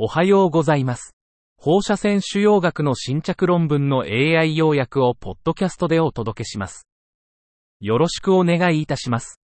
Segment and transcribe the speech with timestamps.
[0.00, 1.16] おはようございます。
[1.56, 6.86] 放射線腫瘍学の新着論文の AI 要約をポッドキャストでお届けします。
[7.80, 9.40] よろしくお願いいたします。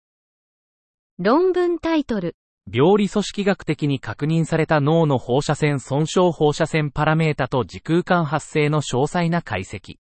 [1.19, 2.34] 論文タイトル、
[2.72, 9.96] 病理組織学的に確認された脳の放射線損傷放射線パラメータと時空間発生の詳細な解析。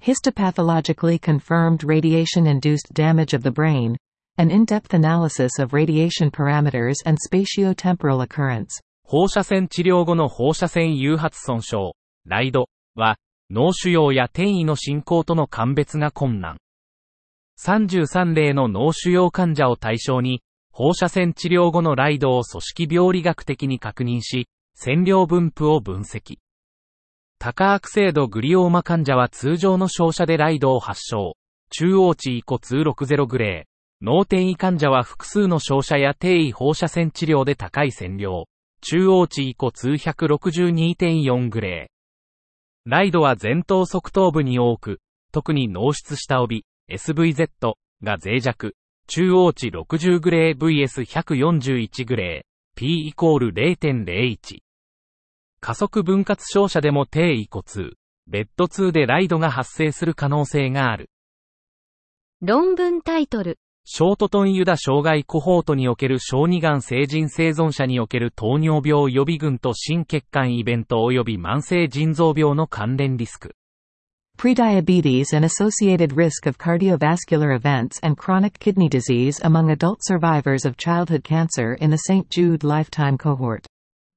[0.00, 3.96] Histopathologically confirmed radiation-induced damage of the brain,
[4.38, 8.80] an in-depth analysis of radiation parameters and spatiotemporal occurrence.
[9.08, 11.92] 放射線治療後の放射線誘発損傷、
[12.24, 13.18] ライドは、
[13.50, 16.56] 脳腫瘍や転移の進行との鑑別が困難。
[17.60, 20.42] 33例の脳腫瘍患者を対象に、
[20.72, 26.38] 放射線治療後のライドを組織病理学的に確認し、線量分布を分析。
[27.38, 31.36] 高悪性度グリオーマ患者は通常の照射でライドを発症。
[31.70, 34.04] 中央値以降260グレー。
[34.04, 38.46] 脳転移患者は複数の照射や低位放射線治療で高い線量。
[38.80, 42.90] 中央値以降262.4グレー。
[42.90, 45.00] ライドは前頭側頭部に多く、
[45.32, 47.48] 特に脳室下帯、SVZ
[48.02, 48.74] が脆弱。
[49.08, 52.46] 中央値60グレー VS141 グレー。
[52.76, 54.58] P イコール0.01。
[55.60, 61.08] 加速分割照射でも低位骨痛、ベッド2でライドが発生する可能性がある。
[62.42, 73.54] 論文タイトル、ショートトンユダ障害コホートにおける小児がん成人生存者における糖尿病予備群と心血管イベント及び慢性腎臓病の関連リスク。
[74.36, 81.22] Prediabetes and associated risk of cardiovascular events and chronic kidney disease among adult survivors of childhood
[81.22, 82.28] cancer in the St.
[82.28, 83.66] Jude lifetime cohort.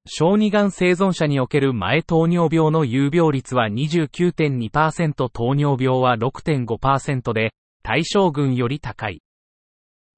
[0.08, 9.22] 小児がん生存者における前糖尿病の有病率は29.2%糖尿病は6.5%で、対象群より高い。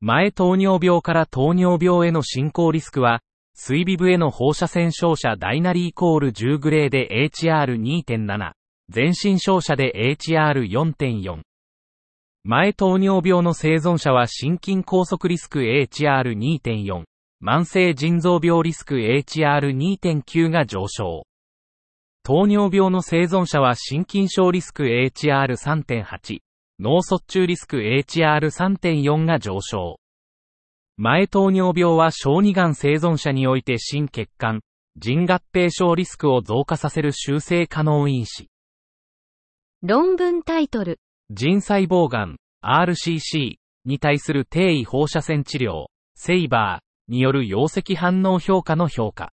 [0.01, 3.21] 前糖尿病から糖尿病への進行リスクは、
[3.53, 8.53] 水微部への放射線照射ダイナリイコール10グレーで HR2.7、
[8.89, 11.41] 全身照射で HR4.4。
[12.43, 17.03] 前糖尿病の生存者は心筋梗塞リスク HR2.4。
[17.43, 21.27] 慢性腎臓病リスク HR2.9 が上昇。
[22.23, 26.39] 糖尿病の生存者は心筋症リスク HR3.8、
[26.79, 30.00] 脳卒中リスク HR3.4 が上昇。
[30.97, 34.61] 前糖尿病は小児がん生存者において心血管、
[34.97, 38.49] 腎合併症リスクを増加させる修正可能因子。
[39.81, 40.99] 論文タイトル、
[41.31, 45.85] 腎細胞がん、RCC に対する低位放射線治療、
[46.15, 49.31] セイバー、による溶石反応評価の評価。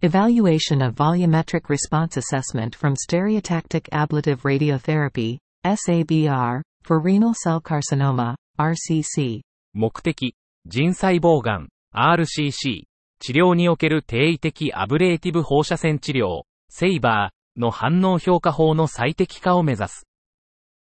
[0.00, 9.40] Evaluation of volumetric response assessment from stereotactic ablative radiotherapy, SABR, for renal cell carcinoma, RCC.
[9.74, 10.34] 目的、
[10.68, 12.82] 腎細胞がん、RCC、
[13.20, 20.06] 治療における定位的アブレーティブ放射線治療、セイバーの反応評価法の最適化を目指す。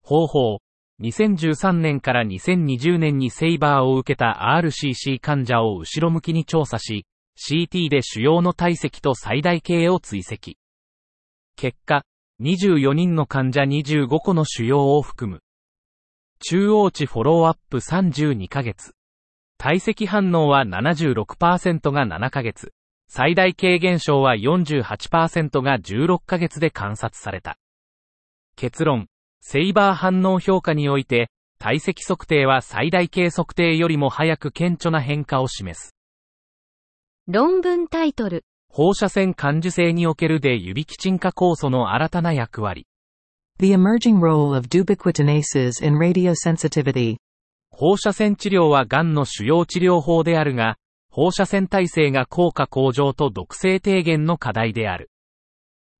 [0.02, 0.58] 方法、
[1.00, 7.06] 2013年から2020年にセイバーを受けた RCC 患者を後ろ向きに調査し、
[7.38, 10.52] CT で腫瘍の体積と最大径を追跡。
[11.56, 12.04] 結果、
[12.42, 15.40] 24人の患者25個の腫瘍を含む。
[16.40, 18.92] 中央値フォローアップ32ヶ月。
[19.62, 22.72] 体積反応は76%が7ヶ月。
[23.06, 27.58] 最大径減少は48%が16ヶ月で観察された。
[28.56, 29.06] 結論。
[29.40, 31.30] セイバー反応評価において、
[31.60, 35.94] 体積測定は最大径測定よりも早く顕著な変化を示す。
[37.28, 42.88] 論文タイトル、放射線感受性におけるで指キチン化酵素の新たな役割。
[43.60, 47.18] The emerging role of dubicutinases in radiosensitivity.
[47.72, 50.76] 放射線治療は癌の主要治療法であるが、
[51.10, 55.10] 放射線耐性が効果向上と毒性低減の課題である。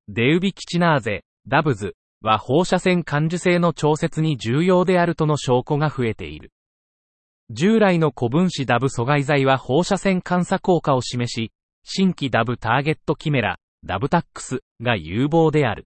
[0.07, 6.51] デウビキチナーゼ、ダブズは放射線感受性の調節に重要であるとの証拠が増えている。
[7.49, 11.51] 従来の古分子ダブ阻害剤は放射線監査効果を示し、
[11.83, 15.85] 新規ダブターゲットキメラ、ダブタックスが有望である。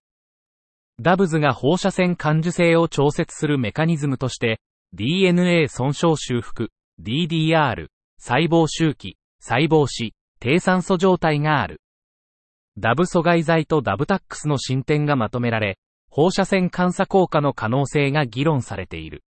[1.02, 4.60] ダブズが放射線感受性を調節するメカニズムとして、
[4.94, 6.70] DNA 損傷修復、
[7.02, 7.88] DDR、
[8.18, 11.82] 細胞周期、細胞死、低酸素状態がある。
[12.78, 15.78] ダブ阻害剤とダブタックスの進展がまとめられ、
[16.10, 19.24] 放射線監査効果の可能性が議論されている。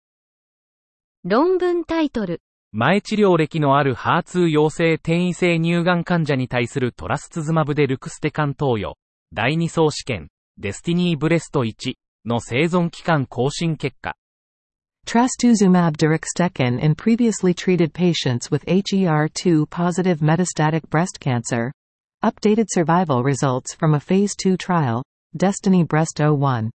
[1.24, 2.42] 論文タイトル、
[2.72, 8.98] 前治療歴のあるハーツ陽性転移性乳がん患者に対するトラスツズマブでルクステカン投与、
[9.32, 11.94] 第2層試験、デスティニーブレスト1
[12.26, 14.14] の生存期間更新結果。
[15.06, 21.70] Trastuzumab deruxtecan in previously treated patients with HER2 positive metastatic breast cancer.
[22.24, 25.04] Updated survival results from a Phase 2 trial,
[25.36, 26.72] Destiny Breast 01.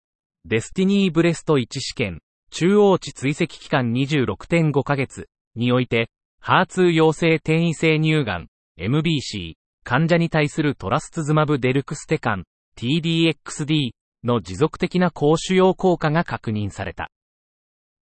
[0.45, 2.19] デスティニーブレスト1試験、
[2.51, 12.45] 中央値追跡期間26.5ヶ月において、 HER2 陽性転移性乳がん、MBC、患者に対するトラスツズマブデルクステカン、
[12.77, 13.91] TDXD
[14.25, 17.09] の持続的な抗腫瘍効果が確認された。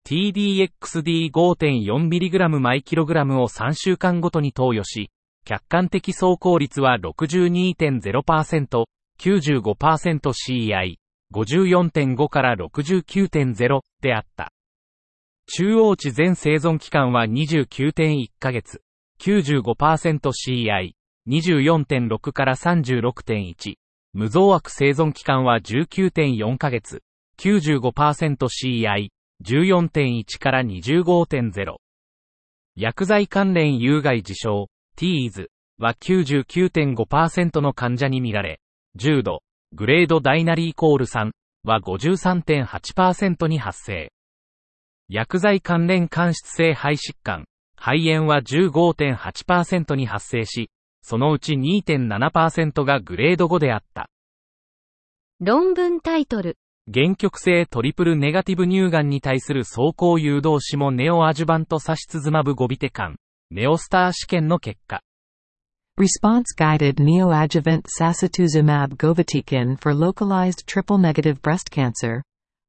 [0.06, 5.10] TDXD5.4mg 毎 kg を3週間ごとに投与し、
[5.44, 8.84] 客観的奏効率は62.0%、
[9.18, 10.96] 95%CI、
[11.32, 14.52] 54.5から69.0であった。
[15.46, 18.82] 中央値全生存期間は29.1ヶ月、
[19.20, 20.92] 95%CI、
[21.28, 23.74] 24.6から36.1。
[24.14, 27.02] 無増悪生存期間は19.4ヶ月、
[27.38, 29.08] 95%CI、
[29.44, 31.76] 14.1から25.0。
[32.76, 35.48] 薬剤関連有害事象、TEAS
[35.78, 38.60] は99.5%の患者に見られ、
[38.94, 39.42] 重度、
[39.72, 41.32] グレードダイナリーコール3
[41.64, 44.12] は53.8%に発生。
[45.08, 47.44] 薬剤関連間質性肺疾患、
[47.76, 50.70] 肺炎は15.8%に発生し、
[51.02, 54.08] そのうち2.7%がグレード5であった。
[55.40, 56.56] 論文タイトル。
[56.92, 63.16] 原曲性トリプルネガティブ乳がんに対する走行誘導子もネオアジュバントサシツズマブゴビテカン、
[63.52, 65.00] ネオスター試験の結果。
[65.96, 72.22] Response guided neoadjuvant sacituzumab govitecan for localized triple negative breast cancer.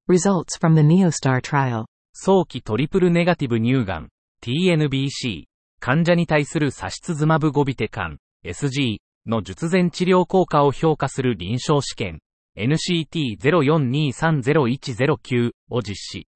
[0.07, 1.86] Results from the NeoStar trial.
[2.13, 4.09] 早期トリプルネガティブ乳がん、
[4.44, 5.45] TNBC、
[5.80, 12.19] 患者に対するサシツズマブゴビテカン、SG の術前治療効果を評価する臨床試験、
[12.58, 16.28] NCT04230109 を実施。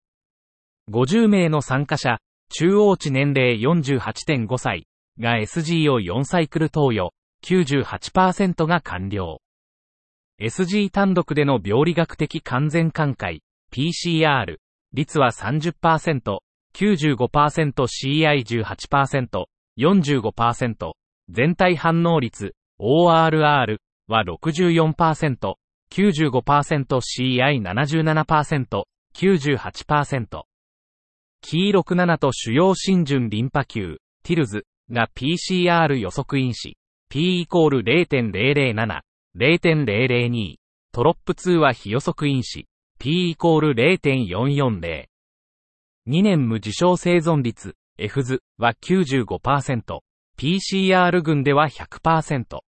[0.89, 2.19] 50名の参加者、
[2.49, 4.87] 中央値年齢48.5歳
[5.19, 7.11] が SG を4サイクル投与、
[7.43, 9.41] 98%が完了。
[10.41, 14.57] SG 単独での病理学的完全寛解、PCR、
[14.93, 16.39] 率は30%、
[16.73, 19.45] 95%CI18%、
[19.77, 20.93] 45%、
[21.29, 23.77] 全体反応率、ORR
[24.07, 25.55] は64%、
[25.91, 28.83] 95%CI77%、
[29.15, 30.43] 98%。
[31.41, 36.77] キー67と主要浸潤リンパ球、ティルズが PCR 予測因子、
[37.09, 39.01] P イコール0.007、
[39.37, 40.55] 0.002、
[40.91, 42.65] トロップ2は非予測因子、
[42.99, 45.05] P イコール0.440。
[46.09, 49.99] 2年無事象生存率、F 図は95%、
[50.37, 52.59] PCR 群では100%。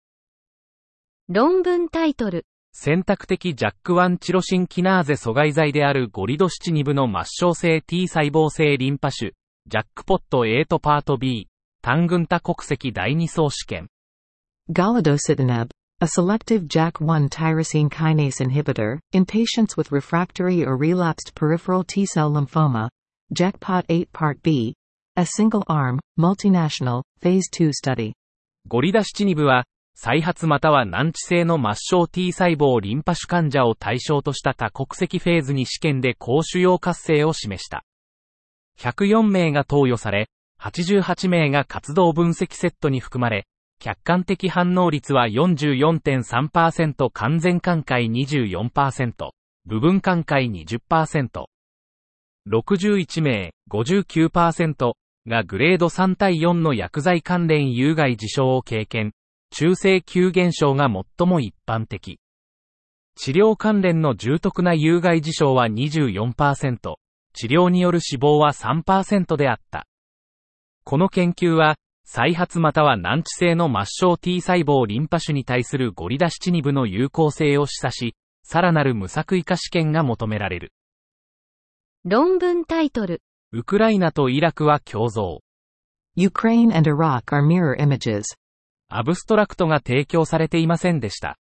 [1.29, 2.47] 論文タイトル。
[2.80, 9.32] 選択的ジャック1チロシンキナーゼ阻害剤であるゴリド七2部の末梢性 T 細胞性リンパ種、
[9.66, 11.48] ジャックポット8パート B、
[11.82, 13.88] 単群多国籍第2層試験。
[14.72, 15.70] Galidositinib,
[16.00, 22.88] a selective JAK1 tyrosine kinase inhibitor, in patients with refractory or relapsed peripheral T-cell lymphoma,
[23.34, 24.76] JACPOT 8 Part B,
[25.16, 28.12] a single-arm, multinational, Phase 2 study.
[28.69, 29.64] ゴリダ七2部は、
[30.00, 37.85] 再発または難治性の末梢 T 細胞リンパ種患者を対象とした多国籍フェーズに試験で高腫瘍活性を示した。
[38.79, 40.29] 104名が投与され、
[40.61, 43.49] 88名が活動分析セットに含まれ、
[43.81, 49.31] 客観的反応率は44.3%完全寛解24%、
[49.67, 51.47] 部分寛解20%。
[52.49, 54.93] 61名、59%
[55.26, 59.12] がグレード3対4の薬剤関連有害事象を経験。
[59.50, 62.21] 中性急減少が最も一般的。
[63.17, 66.97] 治療関連の重篤な有害事象は24%、
[67.33, 69.87] 治療による死亡は3%であった。
[70.85, 78.14] この研究は、再発または難治性の末梢 T 細胞リンパ種に対するゴリダ七2部の有効性を示唆し、
[78.45, 80.73] さらなる無作為化試験が求められる。
[82.05, 83.21] 論文タイトル。
[83.52, 85.40] ウクライナとイラクは共造。
[86.17, 88.23] Ukraine and Iraq are mirror images.
[88.90, 91.37] アブストラクトが提供されていませんでした。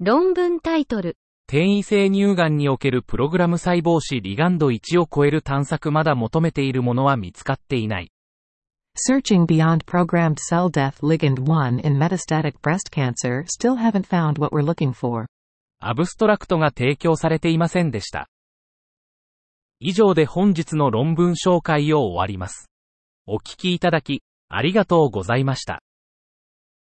[0.00, 1.16] 論文タイトル。
[1.48, 8.12] 転移性乳がんにおけるプログラム細胞子リガンド1を超える探索まだ求めているものは見つかっていない。
[8.96, 14.62] Searching beyond programmed cell death ligand 1 in metastatic breast cancer still haven't found what we're
[14.62, 15.24] looking for.
[15.80, 18.28] アブストラクトが提供されていませんでした。
[19.78, 22.68] 以上で本日の論文紹介を終わります。
[23.26, 25.80] お聞きいただき、ありがとうございました。